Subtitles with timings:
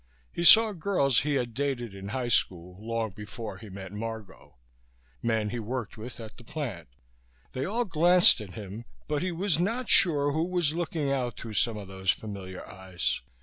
[0.33, 4.57] He saw girls he had dated in high school, long before he met Margot;
[5.21, 6.87] men he worked with at the plant.
[7.51, 11.53] They all glanced at him, but he was not sure who was looking out through
[11.53, 13.21] some of those familiar eyes.